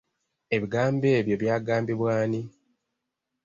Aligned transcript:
Ebigambo 0.55 1.07
ebyo 1.19 1.35
byagambibwa 1.41 2.09
ani? 2.23 2.41